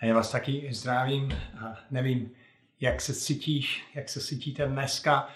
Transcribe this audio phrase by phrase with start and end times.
[0.00, 1.32] A já vás taky zdravím.
[1.64, 2.30] A nevím,
[2.80, 5.28] jak se cítíš, jak se cítíte dneska.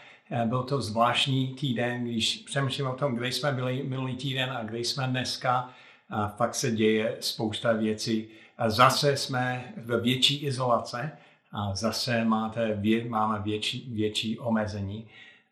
[0.44, 4.78] Byl to zvláštní týden, když přemýšlím o tom, kde jsme byli minulý týden a kde
[4.78, 5.70] jsme dneska.
[6.10, 8.28] A fakt se děje spousta věcí.
[8.58, 11.12] A zase jsme ve větší izolace
[11.52, 15.08] a zase máte, máme větší, větší omezení.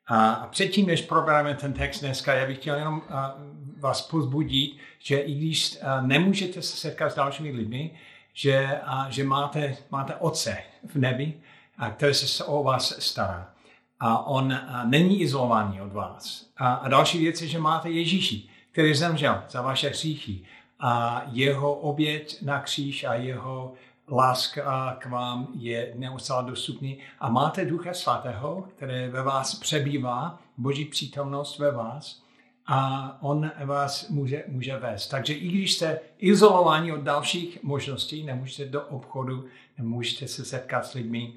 [0.06, 3.02] A předtím, než probereme ten text dneska, já bych chtěl jenom
[3.78, 7.98] vás pozbudit, že i když nemůžete se setkat s dalšími lidmi,
[8.34, 11.34] že, a, že máte, máte Otce v nebi,
[11.78, 13.50] a který se o vás stará.
[14.00, 16.46] A on a, není izolovaný od vás.
[16.56, 20.40] A, a další věc je, že máte Ježíši, který zemřel za vaše hříchy.
[20.80, 23.72] A jeho oběť na kříž a jeho
[24.10, 26.98] láska k vám je neustále dostupný.
[27.20, 32.22] A máte Ducha Svatého, který ve vás přebývá, Boží přítomnost ve vás
[32.72, 35.08] a on vás může, může vést.
[35.08, 39.44] Takže i když jste izolováni od dalších možností, nemůžete do obchodu,
[39.78, 41.32] nemůžete se setkat s lidmi,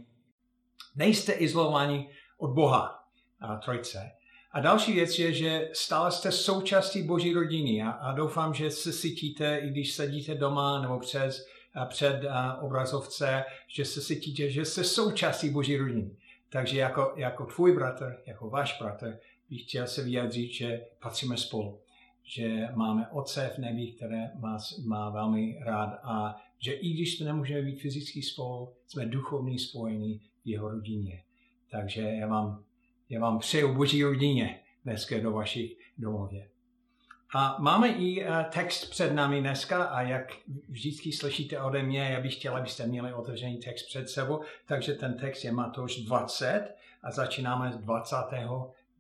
[0.95, 3.03] nejste izolováni od Boha
[3.39, 4.11] a Trojce.
[4.51, 8.93] A další věc je, že stále jste součástí Boží rodiny a, a doufám, že se
[8.93, 11.47] cítíte, i když sedíte doma nebo přes,
[11.87, 12.21] před
[12.61, 16.11] obrazovce, že se cítíte, že jste součástí Boží rodiny.
[16.49, 19.17] Takže jako, jako tvůj bratr, jako váš bratr,
[19.53, 21.79] bych chtěl se vyjádřit, že patříme spolu.
[22.23, 27.61] Že máme Otce v nebi, které nás má velmi rád a že i když nemůžeme
[27.61, 31.23] být fyzicky spolu, jsme duchovní spojení v jeho rodině.
[31.71, 32.63] Takže já vám,
[33.09, 36.49] já vám přeju boží rodině dneska do vašich domově.
[37.35, 40.31] A máme i eh, text před námi dneska a jak
[40.69, 45.17] vždycky slyšíte ode mě, já bych chtěl, abyste měli otevřený text před sebou, takže ten
[45.17, 48.15] text je Matouš 20 a začínáme z 20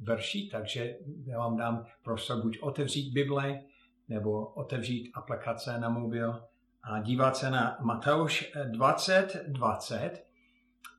[0.03, 3.61] verši, takže já vám dám prostor buď otevřít Bible,
[4.09, 6.43] nebo otevřít aplikace na mobil
[6.83, 10.25] a dívat se na Matouš 20, 20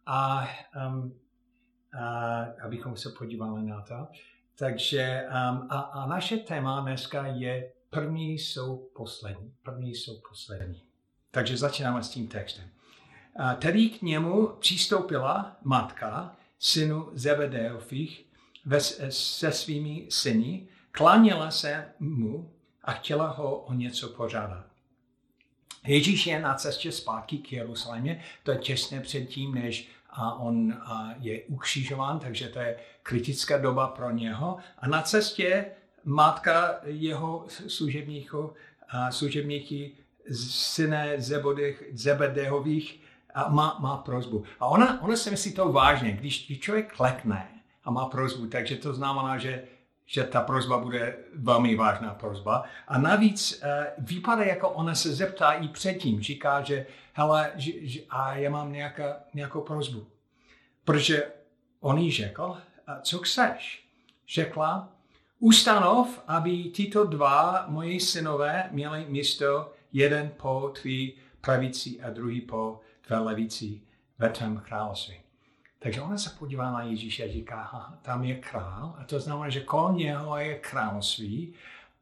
[0.07, 0.49] a,
[0.89, 1.19] um,
[2.01, 4.07] a abychom se podívali na to.
[4.59, 9.53] Takže um, a, a naše téma dneska je první jsou poslední.
[9.63, 10.83] První jsou poslední.
[11.31, 12.65] Takže začínáme s tím textem.
[13.59, 18.27] Tedy k němu přistoupila matka synu Zebedeových
[19.09, 22.51] se svými syny, klaněla se mu
[22.85, 24.65] a chtěla ho o něco požádat.
[25.87, 30.77] Ježíš je na cestě zpátky k Jeruzalémě, to je těsně předtím, než a on
[31.21, 34.57] je ukřižován, takže to je kritická doba pro něho.
[34.79, 35.67] A na cestě
[36.05, 38.53] matka jeho služebníků,
[39.11, 39.93] služebníky
[40.31, 41.17] syné
[41.93, 43.01] Zebedehových
[43.35, 44.45] a má, má prozbu.
[44.61, 47.54] A ona, ona si myslí to vážně, když člověk klekne
[47.85, 49.65] a má prozbu, takže to znamená, že,
[50.07, 52.65] že ta prozba bude velmi vážná prozba.
[52.89, 53.69] A navíc uh,
[53.99, 56.21] vypadá, jako ona se zeptá i předtím.
[56.21, 60.07] Říká, že hele, že, že, a já mám nějaká, nějakou prozbu.
[60.85, 61.27] Protože
[61.81, 62.57] on jí řekl,
[63.03, 63.89] co chceš?
[64.29, 64.89] Řekla,
[65.39, 72.81] ustanov, aby tyto dva moji synové měli místo, jeden po tvý pravici a druhý po
[73.07, 73.81] tvé levici
[74.19, 75.24] ve tvém království.
[75.85, 79.49] Takže ona se podívá na Ježíše a říká, aha, tam je král, a to znamená,
[79.49, 81.55] že kolem něho je království.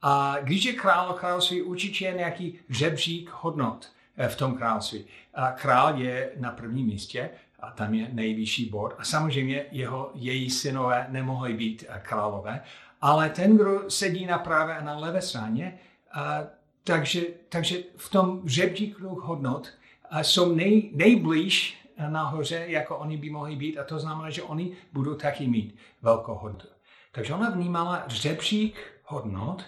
[0.02, 5.04] A když je král království, určitě je nějaký žebřík hodnot eh, v tom království.
[5.34, 8.94] A král je na prvním místě, a tam je nejvyšší bod.
[8.98, 12.62] A samozřejmě jeho, její synové nemohli být eh, králové,
[13.00, 15.78] ale ten, kdo sedí na pravé a na levé straně,
[16.12, 16.42] a,
[16.84, 19.68] takže, takže v tom žebříku hodnot
[20.10, 24.76] a jsou nej, nejblíž nahoře, jako oni by mohli být a to znamená, že oni
[24.92, 26.68] budou taky mít velkou hodnotu.
[27.12, 29.64] Takže ona vnímala řepřík hodnot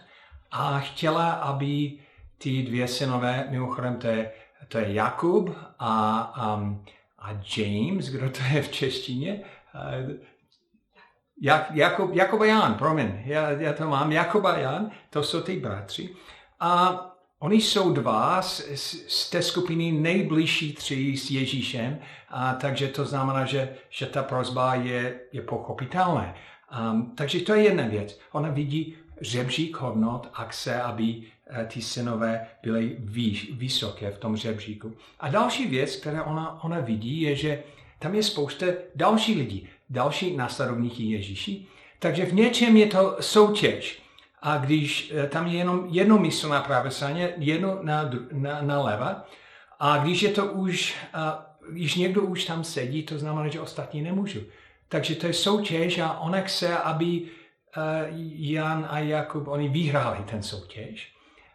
[0.51, 1.99] a chtěla, aby
[2.39, 4.33] ty dvě synové, mimochodem to je,
[4.69, 6.85] to je Jakub a, um,
[7.19, 9.45] a James, kdo to je v češtině,
[11.41, 15.41] Jak, Jakub, Jakub a Jan, promiň, já, já to mám, Jakub a Jan, to jsou
[15.41, 16.17] ty bratři.
[16.61, 17.01] A
[17.45, 18.63] Oni jsou dva z,
[19.07, 21.99] z, té skupiny nejbližší tři s Ježíšem,
[22.29, 26.35] a takže to znamená, že, že ta prozba je, je pochopitelná.
[26.93, 28.21] Um, takže to je jedna věc.
[28.33, 34.37] Ona vidí žebřík hodnot a chce, aby uh, ty synové byly výš, vysoké v tom
[34.37, 34.93] žebříku.
[35.21, 37.63] A další věc, kterou ona, ona vidí, je, že
[37.99, 41.67] tam je spousta další lidí, další následovníky Ježíši.
[41.99, 44.04] Takže v něčem je to soutěž.
[44.45, 48.83] A když eh, tam je jenom jedno místo na pravé straně, jedno na, na, na
[48.83, 49.25] leva,
[49.81, 54.03] a když je to už, a když někdo už tam sedí, to znamená, že ostatní
[54.03, 54.41] nemůžu.
[54.89, 57.27] Takže to je soutěž a ona chce, aby uh,
[58.37, 61.13] Jan a Jakub, oni vyhráli ten soutěž.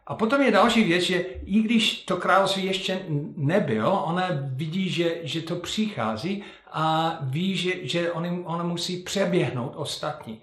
[0.08, 3.02] A potom je další věc, že i když to království ještě
[3.36, 9.74] nebyl, ona vidí, že, že to přichází a ví, že, že on, ona musí přeběhnout
[9.76, 10.42] ostatní.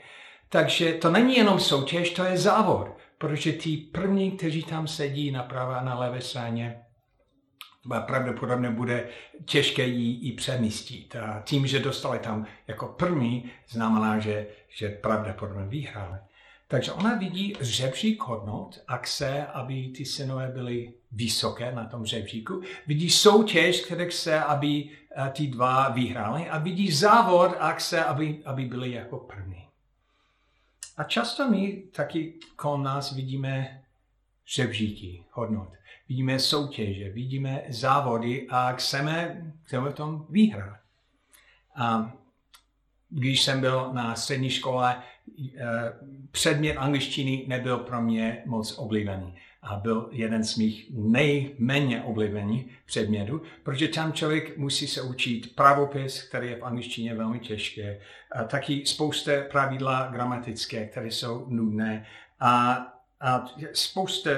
[0.49, 2.89] Takže to není jenom soutěž, to je závod,
[3.19, 6.83] protože ty první, kteří tam sedí na pravé a na levé straně,
[8.07, 9.09] pravděpodobně bude
[9.45, 11.17] těžké jí i přemístit.
[11.17, 16.19] A tím, že dostali tam jako první, znamená, že, že pravděpodobně vyhráli.
[16.69, 22.63] Takže ona vidí řebřík hodnot a chce, aby ty synové byly vysoké na tom řebříku.
[22.87, 28.43] Vidí soutěž, které chce, aby eh, ty dva vyhráli a vidí závod a chce, aby,
[28.45, 29.66] aby byli jako první.
[30.97, 33.83] A často my taky kolem nás vidíme
[34.55, 35.69] řebříky hodnot.
[36.09, 40.81] Vidíme soutěže, vidíme závody a chceme, chceme v tom vyhrát.
[41.77, 42.13] A
[43.09, 45.03] když jsem byl na střední škole,
[45.59, 45.93] eh,
[46.31, 49.39] předmět angličtiny nebyl pro mě moc oblíbený.
[49.69, 56.23] A byl jeden z mých nejméně oblíbených předmětů, protože tam člověk musí se učit pravopis,
[56.23, 58.01] který je v angličtině velmi těžké,
[58.33, 62.07] a taky spousta pravidla gramatické, které jsou nudné
[62.41, 62.87] a,
[63.21, 64.31] a spousta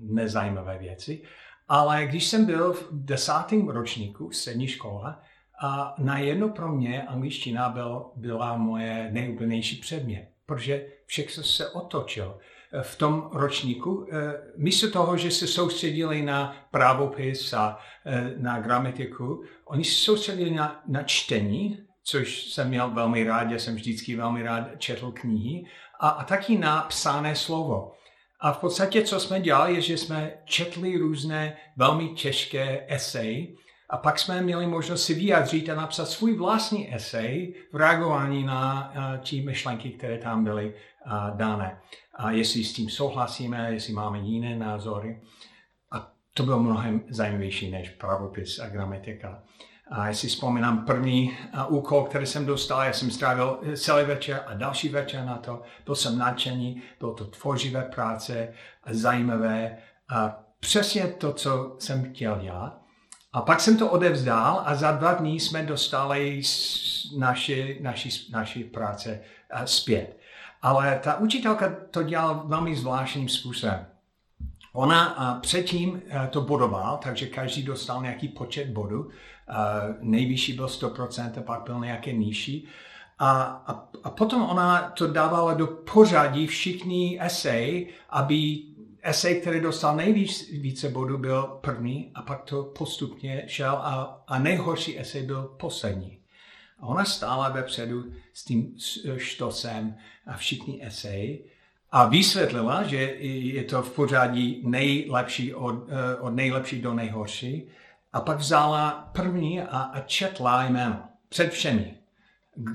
[0.00, 1.22] nezajímavé věci.
[1.68, 5.16] Ale když jsem byl v desátém ročníku střední škole,
[5.60, 12.38] a najednou pro mě angličtina byl, byla moje nejoblíbenější předmět, protože všechno se otočil.
[12.82, 19.44] V tom ročníku, eh, místo toho, že se soustředili na právopis a eh, na gramatiku,
[19.64, 24.42] oni se soustředili na, na čtení, což jsem měl velmi rád, já jsem vždycky velmi
[24.42, 25.66] rád četl knihy,
[26.00, 27.92] a, a taky na psané slovo.
[28.40, 33.46] A v podstatě, co jsme dělali, je, že jsme četli různé velmi těžké eseje,
[33.90, 38.92] a pak jsme měli možnost si vyjádřit a napsat svůj vlastní esej v reagování na
[39.30, 40.74] ty myšlenky, které tam byly
[41.36, 41.80] dané.
[42.16, 45.20] A jestli s tím souhlasíme, jestli máme jiné názory.
[45.90, 49.42] A to bylo mnohem zajímavější než pravopis a gramatika.
[49.90, 51.38] A jestli vzpomínám první
[51.68, 55.62] úkol, který jsem dostal, já jsem strávil celý večer a další večer na to.
[55.84, 58.54] Byl jsem nadšený, bylo to tvořivé práce,
[58.90, 59.78] zajímavé
[60.08, 62.80] a přesně to, co jsem chtěl dělat.
[63.32, 66.42] A pak jsem to odevzdal a za dva dní jsme dostali
[67.18, 69.20] naši, naši, naši práce
[69.64, 70.18] zpět.
[70.64, 73.86] Ale ta učitelka to dělala velmi zvláštním způsobem.
[74.72, 79.10] Ona předtím to bodovala, takže každý dostal nějaký počet bodů.
[80.00, 82.68] Nejvyšší byl 100%, a pak byl nějaký nižší.
[83.18, 88.62] A, a, a potom ona to dávala do pořadí všichni esej, aby
[89.02, 94.38] esej, který dostal nejvíc více bodů, byl první a pak to postupně šel a, a
[94.38, 96.23] nejhorší esej byl poslední.
[96.80, 98.74] A ona stála vepředu s tím
[99.16, 101.44] štosem a všichni esej
[101.96, 107.68] a vysvětlila, že je to v pořádí nejlepší od, eh, od nejlepší do nejhorší.
[108.12, 111.94] A pak vzala první a, a četla jméno před všemi,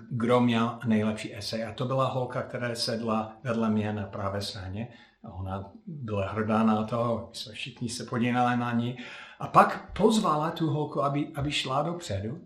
[0.09, 1.65] kdo měl nejlepší esej.
[1.65, 4.87] A to byla holka, která sedla vedle mě na pravé straně.
[5.23, 8.97] A ona byla hrdá na to, všichni se podívali na ní.
[9.39, 12.41] A pak pozvala tu holku, aby, aby šla dopředu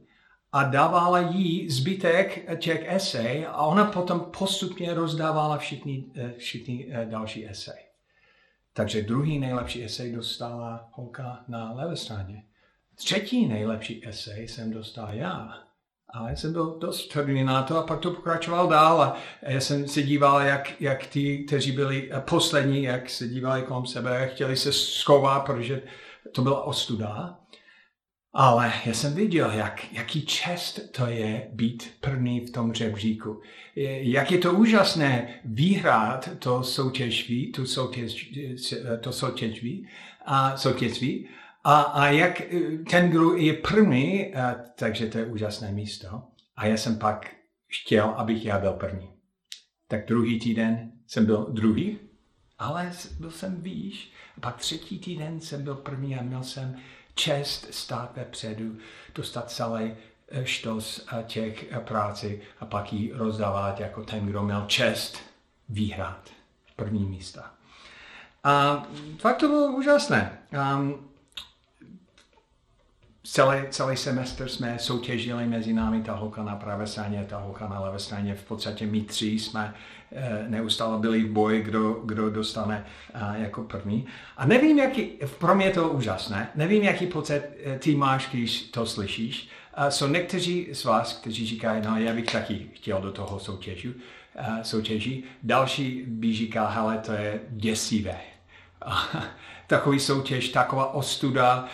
[0.53, 7.05] a dávala jí zbytek těch esej a ona potom postupně rozdávala všichni, eh, všichni eh,
[7.05, 7.79] další esej.
[8.73, 12.44] Takže druhý nejlepší esej dostala holka na levé straně.
[12.95, 15.53] Třetí nejlepší esej jsem dostal já.
[16.13, 19.59] A já jsem byl dost hrdý na to a pak to pokračoval dál a já
[19.59, 24.30] jsem se díval, jak, jak ty, kteří byli eh, poslední, jak se dívali kolem sebe,
[24.33, 25.81] chtěli se schovat, protože
[26.31, 27.43] to byla ostuda.
[28.33, 33.42] Ale já jsem viděl, jak, jaký čest to je být první v tom řebříku.
[33.75, 38.33] Jak je to úžasné vyhrát to soutěžví, tu soutěž,
[39.02, 39.87] to soutěžví,
[40.25, 41.30] a soutěžví
[41.63, 46.23] a, a jak eh, ten, kdo je první, a, takže to je úžasné místo.
[46.56, 47.35] A já jsem pak
[47.68, 49.09] chtěl, abych já byl první.
[49.87, 51.99] Tak druhý týden jsem byl druhý,
[52.57, 54.11] ale byl jsem výš.
[54.37, 56.75] A pak třetí týden jsem byl první a měl jsem
[57.15, 58.77] čest stát vepředu,
[59.15, 59.93] dostat celý
[60.27, 65.17] eh, štos těch práci a pak ji rozdávat jako ten, kdo měl čest
[65.69, 66.29] vyhrát
[66.75, 67.51] první místa.
[68.43, 68.83] A
[69.19, 70.39] fakt to bylo úžasné.
[70.75, 71.09] Um,
[73.23, 77.80] celý, celý semestr jsme soutěžili mezi námi, ta holka na pravé straně, ta holka na
[77.80, 78.35] levé straně.
[78.35, 79.73] V podstatě my tři jsme
[80.11, 84.06] eh, neustále byli v boji, kdo, kdo dostane eh, jako první.
[84.37, 88.61] A nevím, jaký, pro mě je to úžasné, nevím, jaký pocit eh, ty máš, když
[88.61, 89.49] to slyšíš.
[89.89, 93.94] Jsou někteří z vás, kteří říkají, no já bych taky chtěl do toho soutěžu,
[94.61, 95.23] soutěží.
[95.44, 98.18] Další by říkal, hele, to je děsivé.
[99.67, 101.67] takový soutěž, taková ostuda.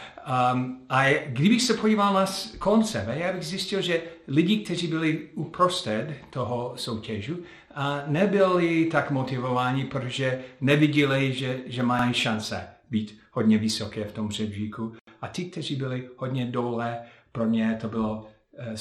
[0.53, 2.25] Um, a kdybych se podíval na
[2.59, 7.43] konce, já bych zjistil, že lidi, kteří byli uprostřed toho soutěžu,
[7.75, 14.31] a nebyli tak motivováni, protože neviděli, že, že mají šance být hodně vysoké v tom
[14.31, 14.93] řebříku.
[15.21, 16.99] A ti, kteří byli hodně dole,
[17.31, 18.73] pro ně to bylo uh,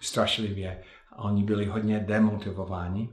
[0.00, 0.82] strašlivě.
[1.16, 3.08] Oni byli hodně demotivováni.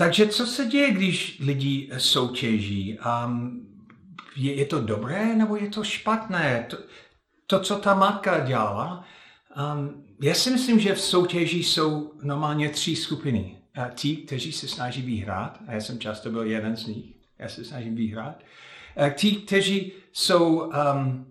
[0.00, 2.98] Takže co se děje, když lidi soutěží?
[3.24, 3.66] Um,
[4.36, 6.66] je, je to dobré nebo je to špatné?
[6.70, 6.76] To,
[7.46, 9.04] to co ta matka dělala,
[9.74, 13.56] um, já si myslím, že v soutěži jsou normálně tři skupiny.
[13.74, 17.04] A ti, kteří se snaží vyhrát, a já jsem často byl jeden z nich,
[17.38, 18.42] já se snažím vyhrát.
[18.96, 20.60] A ti, kteří jsou,
[20.94, 21.26] um,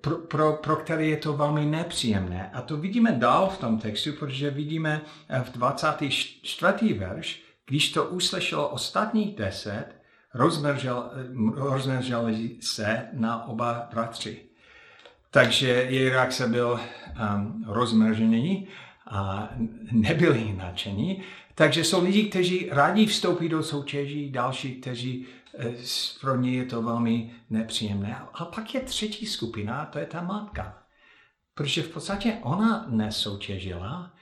[0.00, 2.50] pro, pro, pro které je to velmi nepříjemné.
[2.50, 5.00] A to vidíme dál v tom textu, protože vidíme
[5.42, 6.92] v 24.
[6.92, 9.86] verš, když to uslyšelo ostatních deset,
[10.34, 11.10] rozmržel,
[11.54, 14.44] rozmrželi se na oba bratři.
[15.30, 16.80] Takže jejich reakce byl
[17.36, 18.68] um, rozmržený
[19.10, 19.48] a
[19.92, 21.22] nebyli nadšení.
[21.54, 25.26] Takže jsou lidi, kteří rádi vstoupí do soutěží, další, kteří
[25.58, 25.74] eh,
[26.20, 28.16] pro ně je to velmi nepříjemné.
[28.34, 30.78] A pak je třetí skupina, to je ta matka.
[31.54, 34.12] Protože v podstatě ona nesoutěžila,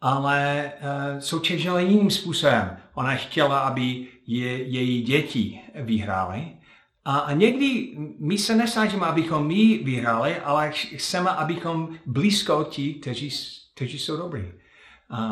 [0.00, 2.76] ale uh, soutěžila jiným způsobem.
[2.94, 6.48] Ona chtěla, aby je, její děti vyhrály.
[7.04, 13.30] A, a někdy my se nesnažíme, abychom my vyhráli, ale chceme, abychom blízko ti, kteří,
[13.74, 14.44] kteří jsou dobrý.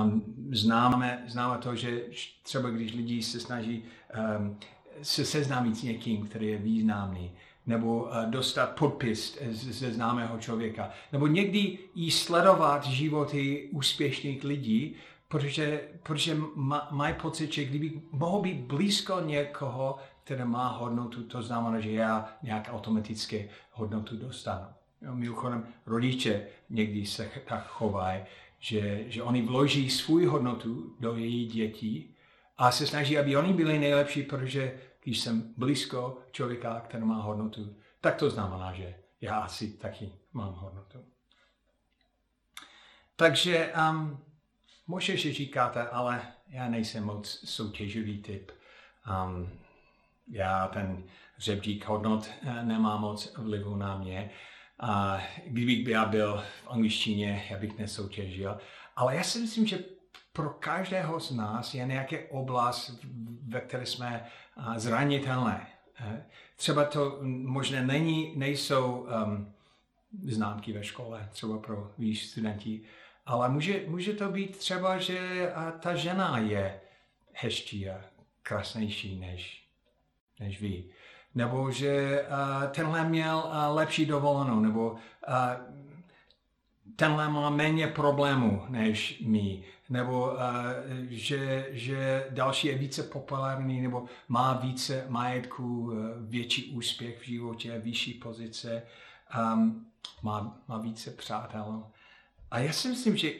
[0.02, 2.02] Um, známe, známe to, že
[2.42, 3.84] třeba když lidi se snaží
[4.38, 4.58] um,
[5.02, 7.32] se seznámit s někým, který je významný,
[7.66, 14.96] nebo uh, dostat podpis ze známého člověka, nebo někdy i sledovat životy úspěšných lidí,
[15.28, 16.36] protože, protože
[16.90, 22.28] mají pocit, že kdyby mohl být blízko někoho, které má hodnotu, to znamená, že já
[22.42, 24.66] nějak automaticky hodnotu dostanu.
[25.12, 28.20] Mimochodem, rodiče někdy se tak chovají,
[28.58, 32.14] že, že oni vloží svůj hodnotu do jejich dětí
[32.58, 34.74] a se snaží, aby oni byli nejlepší, protože
[35.06, 40.52] když jsem blízko člověka, který má hodnotu, tak to znamená, že já asi taky mám
[40.54, 41.04] hodnotu.
[43.16, 44.24] Takže um,
[45.16, 48.52] že říkáte, ale já nejsem moc soutěživý typ.
[49.26, 49.50] Um,
[50.28, 51.04] já ten
[51.38, 54.30] řebřík hodnot eh, nemá moc vlivu na mě.
[54.80, 58.58] A kdybych já byl v angličtině, já bych nesoutěžil.
[58.96, 59.84] Ale já si myslím, že
[60.36, 62.90] pro každého z nás je nějaký oblast,
[63.48, 64.26] ve které jsme
[64.76, 65.66] zranitelné.
[66.00, 66.24] Eh,
[66.56, 69.52] třeba to možná není, nejsou um,
[70.24, 72.80] známky ve škole, třeba pro výš studenti,
[73.26, 76.80] ale může, může to být třeba, že ta žena je
[77.32, 78.00] hezčí a
[78.42, 79.66] krásnější než
[80.40, 80.84] než vy.
[81.34, 84.98] Nebo že uh, tenhle měl uh, lepší dovolenou, nebo uh,
[86.96, 90.38] tenhle má méně problémů než my, nebo uh,
[91.08, 97.78] že, že další je více populární, nebo má více majetku, uh, větší úspěch v životě,
[97.78, 98.82] vyšší pozice,
[99.54, 99.86] um,
[100.22, 101.86] má, má více přátel.
[102.50, 103.32] A já si myslím, že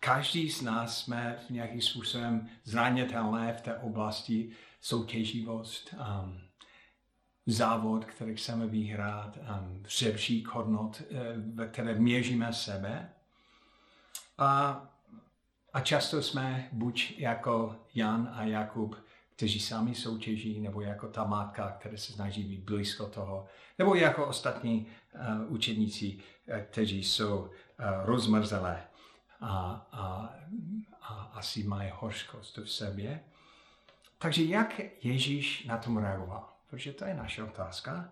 [0.00, 6.40] každý z nás jsme v nějakým způsobem zranitelné v té oblasti soutěživost, um,
[7.46, 11.18] závod, který chceme vyhrát, um, řebřík hodnot, uh,
[11.54, 13.10] ve které měříme sebe.
[14.38, 14.86] A,
[15.72, 18.96] a často jsme buď jako Jan a Jakub,
[19.36, 23.46] kteří sami soutěží, nebo jako ta matka, která se snaží být blízko toho,
[23.78, 27.48] nebo jako ostatní uh, učedníci, uh, kteří jsou uh,
[28.04, 28.82] rozmrzelé
[29.40, 30.34] a, a,
[31.02, 33.20] a asi mají hořkost v sobě.
[34.18, 36.48] Takže jak Ježíš na tom reagoval?
[36.70, 38.10] Protože to je naše otázka.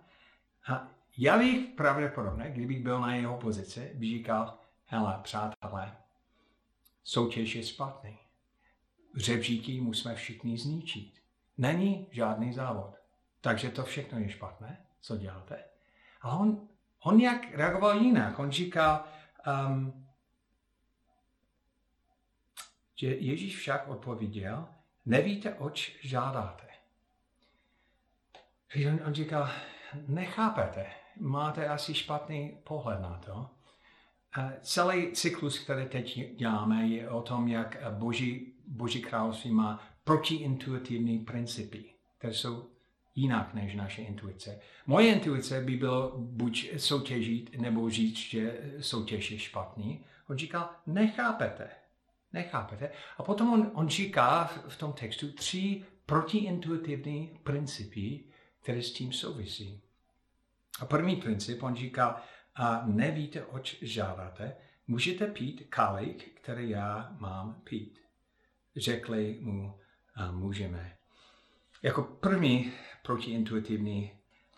[0.68, 0.88] A
[1.18, 5.96] já bych pravděpodobně, kdybych byl na jeho pozici, bych říkal, hele, přátelé,
[7.08, 8.18] soutěž je špatný.
[9.16, 11.22] Řebříky musíme všichni zničit.
[11.58, 12.94] Není žádný závod.
[13.40, 15.64] Takže to všechno je špatné, co děláte.
[16.20, 16.68] A on,
[17.00, 18.38] on jak reagoval jinak.
[18.38, 19.04] On říkal,
[19.68, 20.08] um,
[22.94, 24.68] že Ježíš však odpověděl,
[25.06, 26.68] nevíte, oč žádáte.
[28.88, 29.50] On, on říkal,
[30.06, 30.86] nechápete,
[31.20, 33.57] máte asi špatný pohled na to.
[34.32, 41.18] A celý cyklus, který teď děláme, je o tom, jak Boží, Boží království má protiintuitivní
[41.18, 41.84] principy,
[42.18, 42.68] které jsou
[43.14, 44.60] jinak než naše intuice.
[44.86, 50.04] Moje intuice by bylo buď soutěžit, nebo říct, že soutěž je špatný.
[50.28, 51.70] On říkal, nechápete,
[52.32, 52.90] nechápete.
[53.18, 58.24] A potom on, on říká v, v tom textu tři protiintuitivní principy,
[58.62, 59.80] které s tím souvisí.
[60.80, 62.22] A první princip, on říká,
[62.58, 67.98] a nevíte, oč žádáte, můžete pít kalich, který já mám pít.
[68.76, 69.78] Řekli mu,
[70.14, 70.96] a můžeme.
[71.82, 72.72] Jako první
[73.02, 74.12] protiintuitivní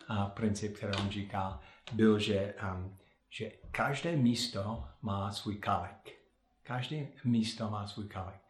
[0.09, 1.61] a, princip, který on říká,
[1.92, 2.99] byl, že, um,
[3.30, 6.21] že každé místo má svůj kalich.
[6.62, 8.40] Každé místo má svůj kalich.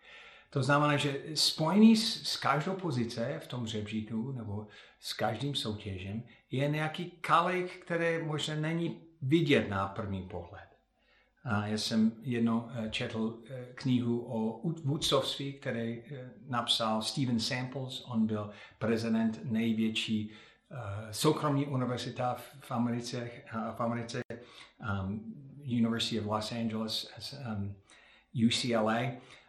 [0.50, 4.66] To znamená, že spojený s, s každou pozice v tom řebříku nebo
[5.00, 10.70] s každým soutěžem je nějaký kalich, který možná není vidět na první pohled.
[11.44, 18.04] A já jsem jednou eh, četl eh, knihu o vůdcovství, který eh, napsal Steven Samples.
[18.06, 20.32] On byl prezident největší
[21.10, 23.30] soukromní univerzita v Americe,
[23.76, 24.22] v Americe
[25.02, 25.34] um,
[25.64, 27.12] University of Los Angeles,
[27.56, 27.74] um,
[28.46, 29.00] UCLA.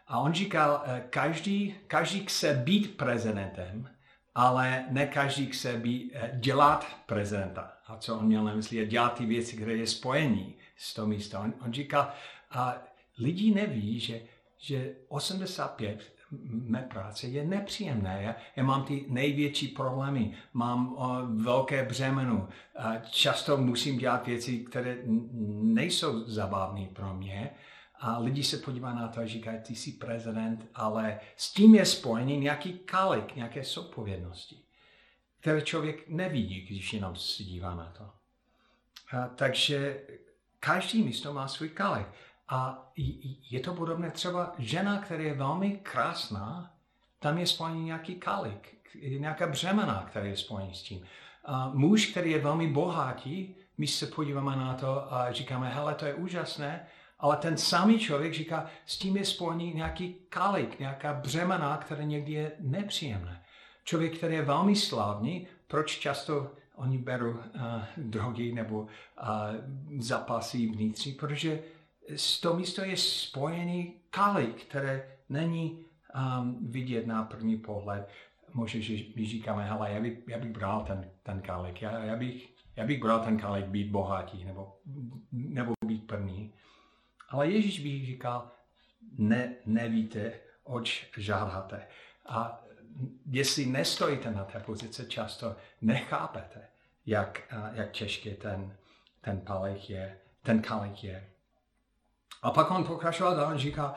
[0.06, 3.88] A on říkal, každý, každý chce být prezidentem,
[4.34, 7.72] ale ne každý chce být, dělat prezidenta.
[7.86, 11.08] A co on měl na mysli, je dělat ty věci, které je spojení z toho
[11.08, 11.40] místa.
[11.40, 12.14] On, on říká,
[12.50, 12.76] a
[13.18, 14.20] lidi neví, že,
[14.58, 16.12] že 85
[16.48, 18.18] mé práce je nepříjemné.
[18.22, 24.58] Já, já mám ty největší problémy, mám o, velké břemeno, a často musím dělat věci,
[24.58, 24.96] které
[25.62, 27.50] nejsou zabavné pro mě.
[28.04, 31.86] A lidi se podívají na to a říkají, ty jsi prezident, ale s tím je
[31.86, 34.56] spojený nějaký kalik, nějaké soupovědnosti,
[35.40, 38.10] které člověk nevidí, když jenom se dívá na to.
[39.16, 40.00] A, takže
[40.60, 42.06] každý místo má svůj kalich.
[42.48, 42.90] A
[43.50, 46.74] je to podobné třeba žena, která je velmi krásná,
[47.18, 48.76] tam je spojený nějaký kalik,
[49.18, 51.06] nějaká břemena, která je spojený s tím.
[51.44, 56.06] A muž, který je velmi bohatý, my se podíváme na to a říkáme, hele, to
[56.06, 56.86] je úžasné,
[57.22, 62.32] ale ten samý člověk říká, s tím je spojený nějaký kalik, nějaká břemena, která někdy
[62.32, 63.42] je nepříjemné.
[63.84, 67.40] Člověk, který je velmi slavný, proč často oni berou uh,
[67.96, 68.88] drogy nebo uh,
[69.98, 71.62] zapasy vnitřní, protože
[72.16, 75.78] s to místo je spojený kalik, které není
[76.14, 78.08] um, vidět na první pohled.
[78.54, 82.16] Možná, že my říkáme, hele, já bych, já bych bral ten, ten kalik, já, já,
[82.16, 84.76] bych, já bych bral ten kalik být bohatý nebo,
[85.32, 86.52] nebo být první.
[87.32, 88.50] Ale Ježíš by říkal,
[89.18, 90.32] ne, nevíte,
[90.64, 91.86] oč žádáte.
[92.26, 92.64] A
[93.30, 96.68] jestli nestojíte na té pozici, často nechápete,
[97.06, 97.40] jak,
[97.72, 98.76] jak těžký ten,
[99.20, 101.28] ten kalich je, ten kalich je.
[102.42, 103.94] A pak on pokračoval dál, říká,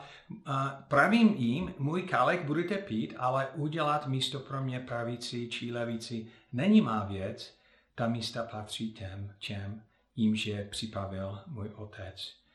[0.88, 6.80] pravím jim, můj kalich budete pít, ale udělat místo pro mě pravící či levící není
[6.80, 7.58] má věc,
[7.94, 9.82] ta místa patří těm, čem
[10.16, 12.45] jimž je připravil můj otec.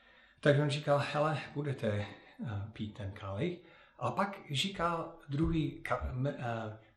[0.42, 2.06] Takže on říkal, hele, budete
[2.72, 3.58] pít ten kalich,
[3.98, 6.26] a pak říkal druhý uh,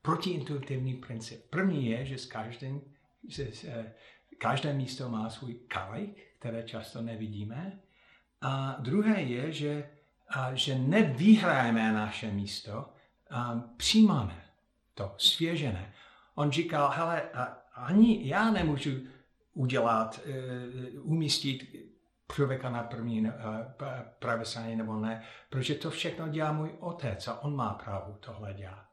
[0.02, 1.50] protiintuitivní princip.
[1.50, 2.82] První je, že s každým,
[3.30, 3.86] že, uh,
[4.38, 7.80] každé místo má svůj kalich, které často nevidíme.
[8.42, 9.90] A druhé je, že,
[10.54, 12.90] že nevyhrajeme naše místo,
[13.78, 14.46] přijímáme
[14.94, 15.94] to, svěžené.
[16.36, 17.30] On říkal, hele,
[17.74, 18.92] ani já nemůžu
[19.54, 20.20] udělat,
[21.02, 21.64] umístit
[22.34, 23.32] člověka na první eh,
[24.20, 28.54] pravé straně nebo ne, protože to všechno dělá můj otec a on má právo tohle
[28.54, 28.86] dělat.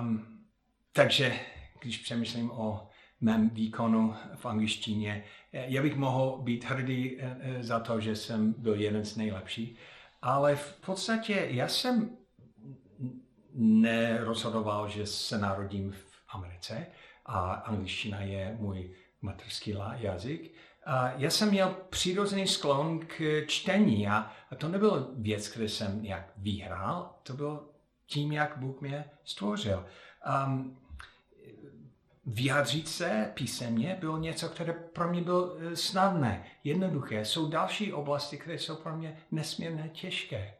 [0.00, 0.44] Um,
[0.92, 1.40] takže
[1.80, 2.88] když přemýšlím o
[3.20, 8.54] mém výkonu v angličtině, eh, já bych mohl být hrdý eh, za to, že jsem
[8.58, 9.78] byl jeden z nejlepších,
[10.22, 12.16] ale v podstatě já jsem
[13.54, 16.86] nerozhodoval, že se narodím v Americe
[17.26, 18.90] a angličtina je můj
[19.22, 20.53] materský jazyk.
[21.16, 26.32] Já jsem měl přirozený sklon k čtení a, a to nebylo věc, které jsem nějak
[26.36, 27.68] vyhrál, to bylo
[28.06, 29.86] tím, jak Bůh mě stvořil.
[30.46, 30.78] Um,
[32.26, 37.24] vyjádřit se písemně bylo něco, které pro mě bylo eh, snadné, jednoduché.
[37.24, 40.54] Jsou další oblasti, které jsou pro mě nesmírně těžké.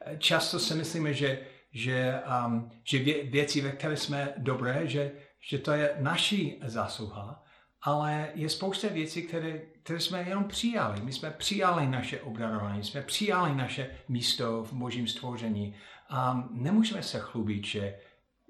[0.00, 1.40] Eh, často si myslíme, že,
[1.72, 7.44] že, um, že věci, ve které jsme dobré, že, že to je naší zásluha,
[7.82, 11.00] ale je spousta věcí, které, které jsme jenom přijali.
[11.00, 15.74] My jsme přijali naše obdarování, jsme přijali naše místo v božím stvoření
[16.08, 17.98] a nemůžeme se chlubit, že,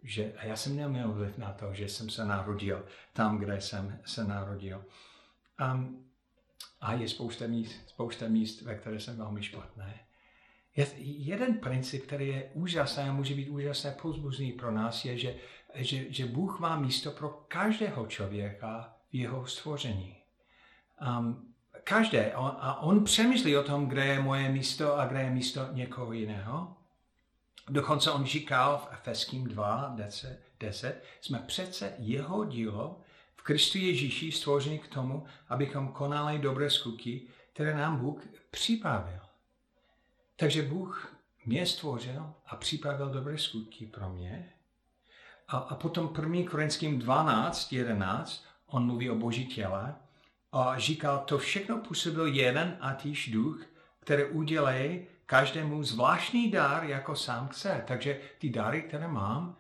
[0.02, 4.00] že a já jsem neměl vliv na to, že jsem se narodil tam, kde jsem
[4.04, 4.84] se narodil.
[5.74, 6.04] Um,
[6.80, 10.00] a je spousta míst, spousta míst, ve které jsem velmi špatné.
[10.76, 15.34] Je, jeden princip, který je úžasný a může být úžasné pozbuzný pro nás, je, že,
[15.74, 20.16] že, že Bůh má místo pro každého člověka v jeho stvoření.
[21.18, 25.30] Um, každé, on, a on přemýšlí o tom, kde je moje místo a kde je
[25.30, 26.76] místo někoho jiného.
[27.68, 33.00] Dokonce on říkal v Efeským 2, 10, 10, jsme přece jeho dílo
[33.36, 39.20] v Kristu Ježíši stvoření k tomu, abychom konali dobré skutky, které nám Bůh připravil.
[40.36, 44.52] Takže Bůh mě stvořil a připravil dobré skutky pro mě.
[45.48, 46.50] A, a potom 1.
[46.50, 49.94] Korinským 12, 11, on mluví o boží těle
[50.52, 53.66] a říkal, to všechno působil jeden a týž duch,
[54.00, 57.84] který udělej každému zvláštní dár, jako sám chce.
[57.86, 59.56] Takže ty dary, které mám,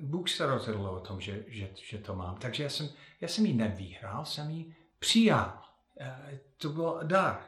[0.00, 2.36] Bůh se rozhodl o tom, že, že, že to mám.
[2.36, 2.88] Takže já jsem,
[3.20, 5.62] já jsem ji nevyhrál, jsem ji přijal.
[6.00, 7.40] Eh, to byl dar.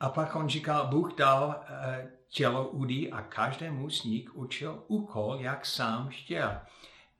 [0.00, 5.36] A pak on říkal, Bůh dal eh, tělo udí a každému z nich učil úkol,
[5.40, 6.60] jak sám chtěl.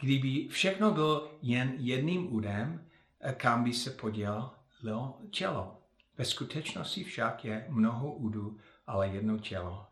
[0.01, 2.86] Kdyby všechno bylo jen jedným údem,
[3.33, 5.83] kam by se podělilo tělo.
[6.19, 9.87] Ve skutečnosti však je mnoho údů, ale jedno tělo.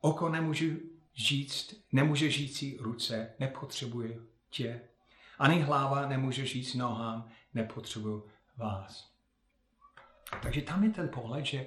[0.00, 0.76] Oko nemůže
[1.16, 4.18] říct, nemůže říct ruce, nepotřebuje
[4.50, 4.80] tě.
[5.38, 8.22] Ani hlava nemůže říct nohám, nepotřebuje
[8.56, 9.10] vás.
[10.42, 11.66] Takže tam je ten pohled, že,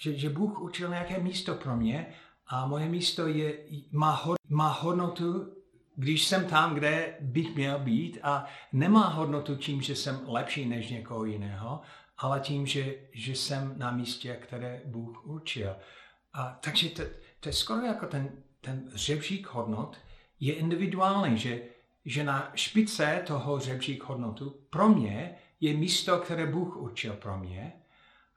[0.00, 2.14] že, že Bůh učil nějaké místo pro mě
[2.46, 3.58] a moje místo je,
[3.92, 5.56] má, hod, má hodnotu,
[6.00, 10.88] když jsem tam, kde bych měl být a nemá hodnotu tím, že jsem lepší než
[10.88, 11.80] někoho jiného,
[12.18, 15.76] ale tím, že, že jsem na místě, které Bůh určil.
[16.32, 17.02] A, takže to,
[17.40, 19.96] to je skoro jako ten, ten řebřík hodnot
[20.40, 21.62] je individuální, že,
[22.04, 27.72] že na špice toho řebřík hodnotu pro mě je místo, které Bůh určil pro mě.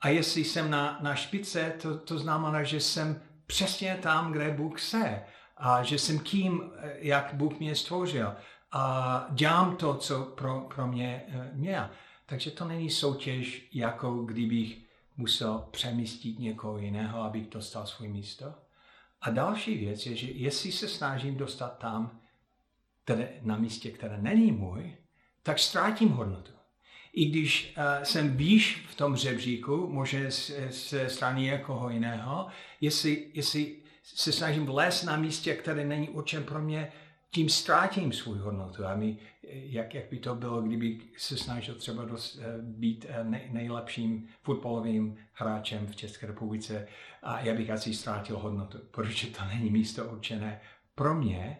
[0.01, 4.79] A jestli jsem na, na špice, to, to znamená, že jsem přesně tam, kde Bůh
[4.79, 5.23] se.
[5.65, 8.33] A že jsem tím, jak Bůh mě stvořil.
[8.71, 11.89] A dělám to, co pro, pro mě eh, měl.
[12.25, 14.77] Takže to není soutěž, jako kdybych
[15.17, 18.53] musel přemístit někoho jiného, abych dostal svůj místo.
[19.21, 22.19] A další věc je, že jestli se snažím dostat tam,
[23.03, 24.97] které, na místě, které není můj,
[25.43, 26.51] tak ztrátím hodnotu.
[27.13, 30.31] I když uh, jsem výš v tom řebříku, může
[30.69, 32.47] se strany někoho jiného,
[32.81, 36.91] jestli, jestli se snažím vlézt na místě, které není určen pro mě,
[37.31, 38.85] tím ztrátím svůj hodnotu.
[38.85, 43.23] A my, jak, jak by to bylo, kdyby se snažil třeba dost, eh, být eh,
[43.49, 46.87] nejlepším fotbalovým hráčem v České republice
[47.23, 50.61] a já bych asi ztrátil hodnotu, protože to není místo určené
[50.95, 51.57] pro mě.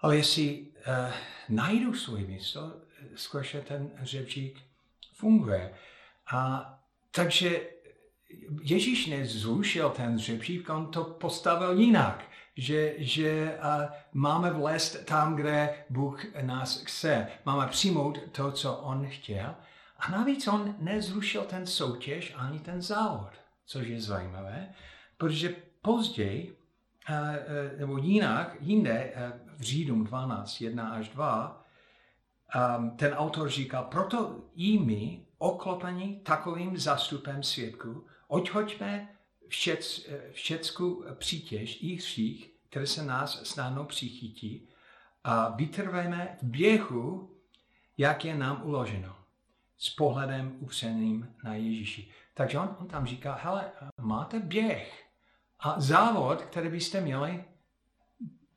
[0.00, 1.12] Ale jestli uh,
[1.48, 2.76] najdu svůj místo,
[3.14, 4.58] skutečně ten řebřík
[5.12, 5.74] funguje.
[6.32, 6.70] A
[7.10, 7.60] takže
[8.62, 12.24] Ježíš nezrušil ten řebřík, on to postavil jinak
[12.56, 13.58] že, že
[14.12, 17.28] máme vlézt tam, kde Bůh nás chce.
[17.44, 19.54] Máme přijmout to, co On chtěl.
[19.98, 23.30] A navíc On nezrušil ten soutěž ani ten závod,
[23.66, 24.74] což je zajímavé,
[25.16, 26.56] protože později,
[27.10, 31.64] uh, uh, nebo jinak, jinde, uh, v Řídům 12, 1 až 2,
[32.78, 39.08] um, ten autor říká, proto i my, oklopení takovým zastupem svědků, odhoďme
[39.48, 44.68] všec, všecku přítěž i hřích, které se nás snadno přichytí
[45.24, 47.36] a vytrvejme v běhu,
[47.98, 49.16] jak je nám uloženo,
[49.78, 52.10] s pohledem upřeným na Ježíši.
[52.34, 55.04] Takže on, on tam říká, hele, máte běh
[55.60, 57.44] a závod, který byste měli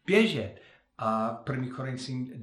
[0.06, 0.62] běžet.
[0.98, 1.76] A 1.
[1.76, 2.42] Korinským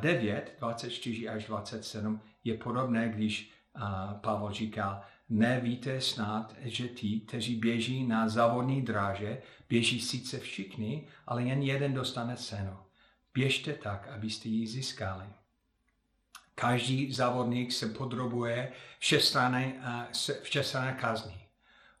[0.00, 3.52] 9, 24 až 27 je podobné, když
[4.20, 11.42] Pavel říká, Nevíte snad, že ti, kteří běží na závodní dráže, běží sice všichni, ale
[11.42, 12.76] jen jeden dostane cenu.
[13.34, 15.24] Běžte tak, abyste ji získali.
[16.54, 18.72] Každý závodník se podrobuje
[20.42, 21.46] všestranné kazni.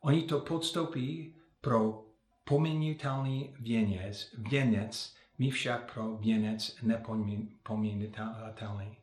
[0.00, 2.04] Oni to podstoupí pro
[2.44, 8.96] poměnitelný věnec, věnec, my však pro věnec nepoměnitelný.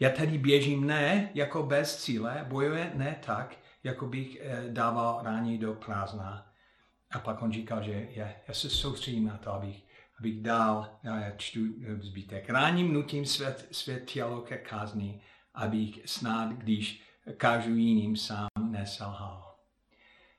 [0.00, 5.58] Já tedy běžím ne jako bez cíle, bojuje ne tak, jako bych eh, dával rání
[5.58, 6.46] do prázdna.
[7.10, 9.84] A pak on říkal, že já, já se soustředím na to, abych,
[10.18, 12.50] abych dal, já čtu eh, zbytek.
[12.50, 15.22] Ráním nutím svět, svět tělo ke kázni,
[15.54, 17.02] abych snad, když
[17.36, 19.56] kážu jiným, sám neselhal.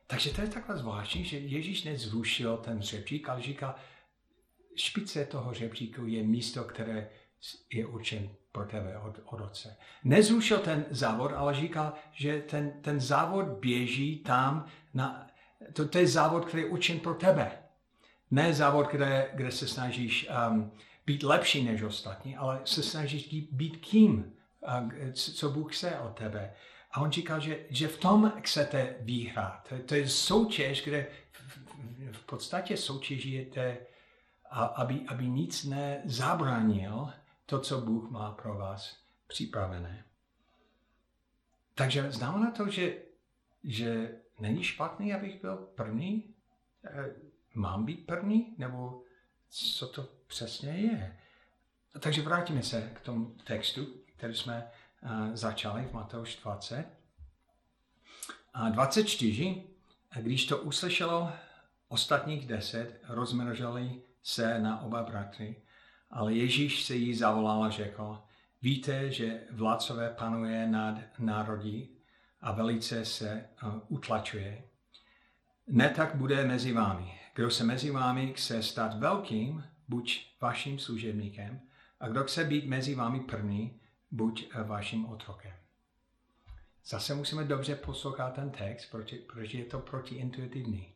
[0.08, 3.75] Takže to je takhle zvláštní, že Ježíš nezrušil ten řebřík, ale říká,
[4.75, 7.10] špice toho řebříku je místo, které
[7.73, 9.78] je určen pro tebe od, od otce.
[10.04, 15.28] Nezrušil ten závod, ale říkal, že ten, ten závod běží tam, na,
[15.74, 17.52] to, to je závod, který je učen pro tebe.
[18.32, 20.72] Ne závod, kde, kde se snažíš um,
[21.06, 24.34] být lepší než ostatní, ale se snažíš být kým,
[25.14, 26.54] co Bůh chce od tebe.
[26.92, 29.68] A on říkal, že, že v tom chcete výhrát.
[29.70, 33.78] To, to je soutěž, kde v, v, v podstatě soutěžíte,
[34.52, 37.10] aby, aby nic nezabránil
[37.52, 40.06] to, co Bůh má pro vás připravené.
[41.76, 42.98] Takže znamená to, že,
[43.64, 46.36] že není špatný, abych byl první?
[46.86, 47.16] Eh,
[47.54, 48.56] mám být první?
[48.58, 49.04] Nebo
[49.50, 51.18] co to přesně je?
[52.00, 54.72] Takže vrátíme se k tomu textu, který jsme
[55.04, 56.86] uh, začali v Matouš 20.
[58.54, 59.64] A 24,
[60.22, 61.32] když to uslyšelo
[61.88, 65.62] ostatních deset, rozmnožili se na oba bratry,
[66.12, 68.21] ale Ježíš se jí zavolal a řekl,
[68.62, 71.89] víte, že vládcové panuje nad národí
[72.41, 74.63] a velice se uh, utlačuje.
[75.67, 77.19] Ne tak bude mezi vámi.
[77.36, 81.62] Kdo se mezi vámi chce stát velkým, buď vaším služebníkem,
[82.00, 83.80] a kdo chce být mezi vámi první,
[84.12, 85.54] buď uh, vaším otrokem.
[86.86, 88.91] Zase musíme dobře poslouchat ten text,
[89.28, 90.93] protože je to protiintuitivní.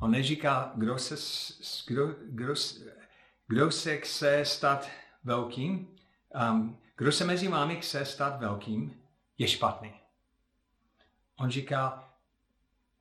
[0.00, 1.14] On neříká, kdo se,
[1.86, 2.54] kdo, kdo,
[3.48, 4.88] kdo se chce stát
[5.24, 5.96] velkým,
[6.50, 9.02] um, kdo se mezi vámi chce stát velkým,
[9.38, 9.94] je špatný.
[11.38, 12.08] On říká,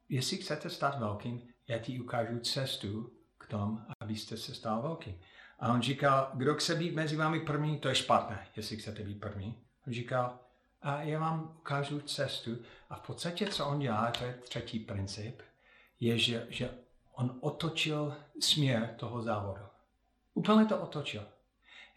[0.10, 5.20] jestli chcete stát velkým, já ti ukážu cestu k tomu, abyste se stal velkým.
[5.60, 9.20] A on říká, kdo chce být mezi vámi první, to je špatné, jestli chcete být
[9.20, 9.64] první.
[9.88, 10.40] On říká,
[10.82, 12.58] a já vám ukážu cestu.
[12.90, 15.42] A v podstatě, co on dělá, to je třetí princip,
[16.00, 16.70] je, že, že
[17.12, 19.62] on otočil směr toho závodu.
[20.38, 21.26] Úplně to otočil.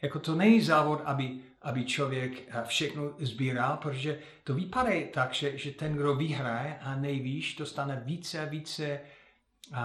[0.03, 5.59] Jako to není závod, aby, aby člověk eh, všechno sbíral, protože to vypadá tak, že,
[5.59, 9.01] že ten, kdo vyhraje a nejvíš, dostane více a více eh,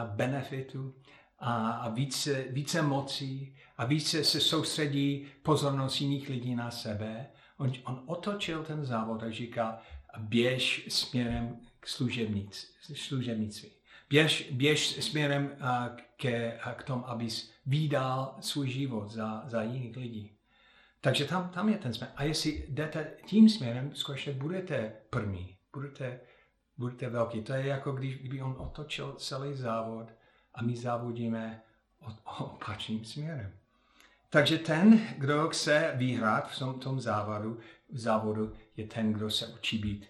[0.05, 0.95] benefitů
[1.39, 7.27] a, více, více mocí a více se soustředí pozornost jiných lidí na sebe.
[7.57, 9.81] On, on otočil ten závod a říká,
[10.17, 13.69] běž směrem k služebnictví.
[14.09, 15.51] Běž, běž směrem
[16.15, 20.31] ke, k tomu, abys vydal svůj život za, za jiných lidí.
[21.01, 22.11] Takže tam, tam je ten směr.
[22.15, 26.19] A jestli jdete tím směrem, skutečně budete první, budete,
[26.77, 27.41] budete velký.
[27.41, 30.07] To je jako když kdyby on otočil celý závod
[30.53, 31.61] a my závodíme
[32.39, 33.53] opačným směrem.
[34.29, 39.77] Takže ten, kdo chce vyhrát v tom, tom závodu, závodu, je ten, kdo se učí
[39.77, 40.05] být,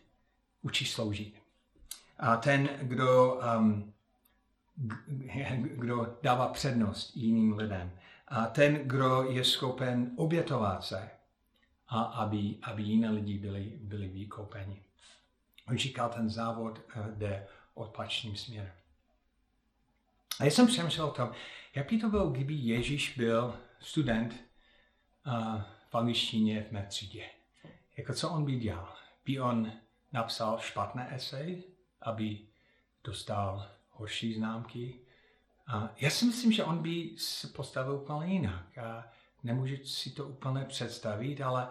[0.61, 1.44] učí sloužit.
[2.19, 3.93] A ten, kdo, um,
[5.59, 7.91] kdo dává přednost jiným lidem.
[8.27, 11.09] A ten, kdo je schopen obětovat se,
[11.87, 14.81] a aby, aby jiné lidi byli, byli vykoupeni.
[15.67, 18.73] On říká, ten závod uh, jde opačným směrem.
[20.39, 21.31] A já jsem přemýšlel o tom,
[21.75, 24.33] jak by to bylo, kdyby Ježíš byl student
[25.27, 27.25] uh, v angličtině v mé třídě.
[27.97, 28.95] Jako co on by dělal?
[29.25, 29.71] By on
[30.11, 31.63] napsal špatné esej,
[32.05, 32.39] aby
[33.03, 34.99] dostal horší známky?
[35.67, 38.77] A já si myslím, že on by se postavil úplně jinak.
[38.77, 39.11] A
[39.43, 41.67] nemůžu si to úplně představit, ale,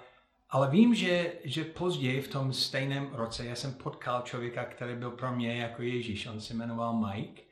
[0.51, 5.11] ale vím, že, že později v tom stejném roce já jsem potkal člověka, který byl
[5.11, 6.27] pro mě jako Ježíš.
[6.27, 7.43] On se jmenoval Mike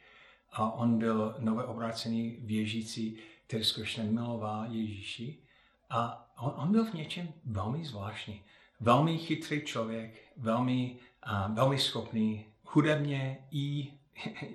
[0.53, 5.38] a on byl nové obrácený věřící, který skutečně miloval Ježíši.
[5.90, 8.42] A on, on byl v něčem velmi zvláštní.
[8.81, 13.93] Velmi chytrý člověk, velmi, uh, velmi schopný, hudebně i,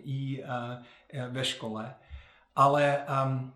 [0.03, 0.49] i uh,
[1.30, 1.95] ve škole.
[2.56, 3.53] Ale, um,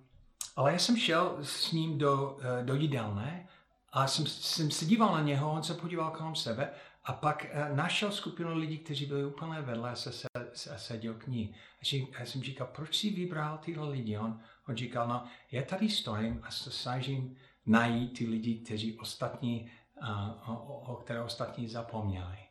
[0.55, 3.47] ale já jsem šel s ním do, uh, do jídelné
[3.91, 6.69] a jsem, jsem se díval na něho, on se podíval kolem sebe
[7.03, 11.13] a pak uh, našel skupinu lidí, kteří byli úplně vedle a se, se, se, seděl
[11.13, 11.55] k ní.
[11.81, 14.17] A já jsem říkal, proč jsi vybral tyhle lidi?
[14.17, 19.71] On, on říkal, no, já tady stojím a se snažím najít ty lidi, kteří ostatní,
[20.01, 22.50] uh, o, o které ostatní zapomněli.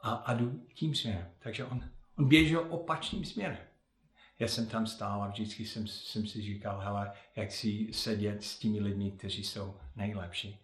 [0.00, 1.28] A, a jdu tím směrem.
[1.38, 1.84] Takže on,
[2.18, 3.58] on běžel opačným směrem.
[4.38, 8.58] Já jsem tam stál a vždycky jsem, jsem si říkal, hele, jak si sedět s
[8.58, 10.60] těmi lidmi, kteří jsou nejlepší.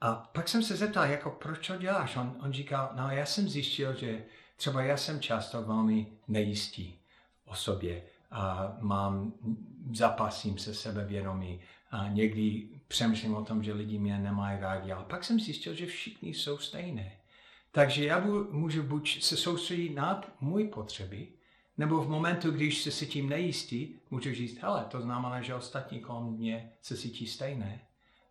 [0.00, 2.16] A pak jsem se zeptal, jako, proč to děláš?
[2.16, 4.24] On, on říkal, no já jsem zjistil, že
[4.56, 6.94] třeba já jsem často velmi nejistý
[7.44, 9.32] o sobě a mám,
[9.94, 15.24] zapasím se sebevědomí a někdy přemýšlím o tom, že lidi mě nemají rádi, ale pak
[15.24, 17.12] jsem zjistil, že všichni jsou stejné.
[17.76, 21.28] Takže já můžu buď se soustředit na můj potřeby,
[21.78, 26.24] nebo v momentu, když se cítím nejistý, můžu říct, hele, to znamená, že ostatní kolem
[26.24, 27.80] mě se cítí stejné.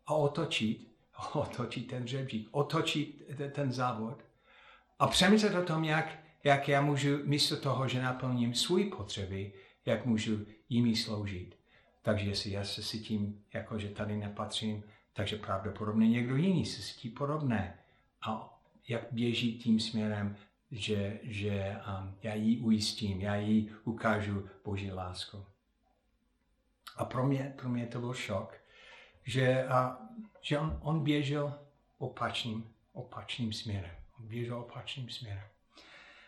[0.08, 0.92] A otočit,
[1.34, 4.24] otočit ten řebřík, otočit ten závod
[5.00, 9.54] a přemýšlet o tom, jak, jak já můžu místo toho, že naplním svůj potřeby,
[9.86, 11.56] jak můžu jimi sloužit.
[12.02, 17.10] Takže jestli já se cítím, jako že tady nepatřím, takže pravděpodobně někdo jiný se cítí
[17.10, 17.80] podobné.
[18.28, 18.55] A
[18.88, 20.38] jak běží tím směrem,
[20.72, 25.46] že, že um, já jí ujistím, já jí ukážu Boží lásku.
[26.98, 28.54] A pro mě, pro mě to byl šok,
[29.24, 29.98] že, a,
[30.42, 31.60] že on, on běžel
[31.98, 33.92] opačným, opačným směrem.
[34.20, 35.44] On běžel opačným směrem.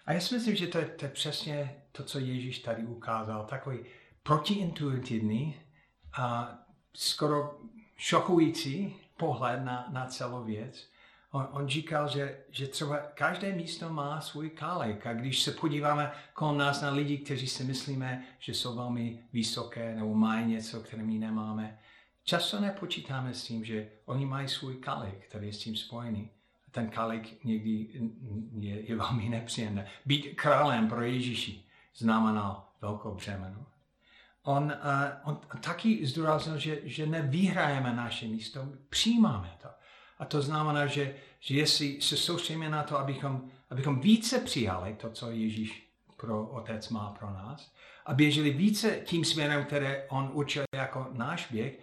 [0.05, 3.45] A já si myslím, že to je, to je přesně to, co Ježíš tady ukázal.
[3.45, 3.79] Takový
[4.23, 5.55] protiintuitivní
[6.17, 6.57] a
[6.93, 7.59] skoro
[7.97, 10.89] šokující pohled na, na celou věc.
[11.31, 16.11] On, on říkal, že, že třeba každé místo má svůj kálek a když se podíváme
[16.33, 21.03] kolem nás na lidi, kteří si myslíme, že jsou velmi vysoké nebo mají něco, které
[21.03, 21.79] my nemáme,
[22.23, 26.29] často nepočítáme s tím, že oni mají svůj kálek, který je s tím spojený.
[26.71, 27.87] Ten kálek někdy
[28.59, 29.87] je, je velmi nepříjemné.
[30.05, 31.63] Být králem pro Ježíši
[31.95, 33.65] znamená velkou břemeno
[34.47, 39.67] on, uh, on taky zdůraznil, že, že nevyhrajeme naše místo, přijímáme to.
[40.19, 45.09] A to znamená, že, že jestli se soustředíme na to, abychom, abychom více přijali to,
[45.09, 47.71] co Ježíš pro Otec má pro nás,
[48.05, 51.79] a běželi více tím směrem, které on učil jako náš běh,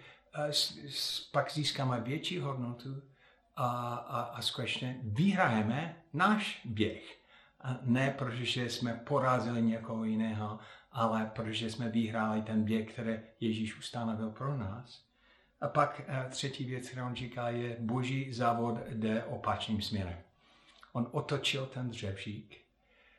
[1.33, 3.03] pak získáme větší hodnotu
[3.57, 7.19] a, a, a skutečně vyhrajeme náš běh.
[7.61, 10.59] A ne protože jsme porazili někoho jiného,
[10.93, 15.05] ale protože jsme vyhráli ten běh, který Ježíš ustanovil pro nás.
[15.61, 20.17] A pak eh, třetí věc, kterou on říká, je boží závod jde opačným směrem.
[20.93, 22.61] On otočil ten dřevřík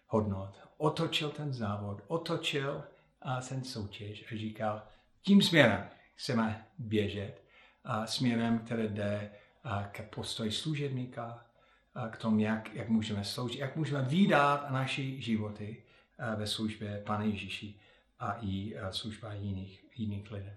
[0.07, 2.83] hodnot, otočil ten závod, otočil
[3.21, 4.83] a ten soutěž a říkal,
[5.21, 7.41] tím směrem chceme běžet,
[7.83, 9.31] a směrem, který jde
[9.91, 11.45] k postoji služebníka,
[12.09, 15.83] k tomu, jak, jak můžeme sloužit, jak můžeme vydat naši životy
[16.17, 17.79] Eh, ve službě Pana Ježíši
[18.19, 20.49] a i eh, služba jiných, jiných lidí.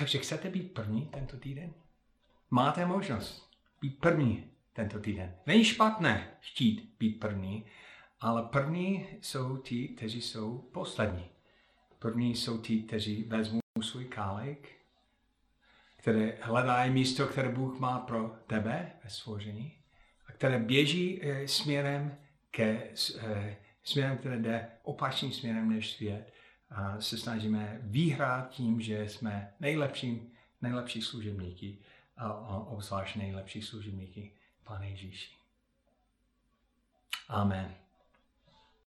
[0.00, 1.72] Takže chcete být první tento týden?
[2.50, 5.34] Máte možnost být první tento týden.
[5.46, 7.66] Není špatné chtít být první,
[8.20, 11.24] ale první jsou ti, kteří jsou poslední.
[11.98, 14.68] První jsou ti, kteří vezmou svůj kálek,
[15.96, 19.72] které hledají místo, které Bůh má pro tebe ve stvoření
[20.26, 22.16] a které běží eh, směrem
[22.50, 26.32] ke eh, směrem, který jde opačným směrem než svět.
[26.98, 31.78] Se snažíme vyhrát tím, že jsme nejlepší, nejlepší služebníky
[32.16, 34.32] a obzvlášť nejlepší služebníky
[34.64, 35.30] Pane Ježíši.
[37.28, 37.74] Amen.